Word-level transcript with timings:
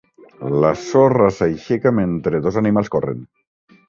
La 0.61 0.69
sorra 0.85 1.27
s'aixeca 1.39 1.91
mentre 1.99 2.39
dos 2.47 2.57
animals 2.63 2.91
corren 2.97 3.21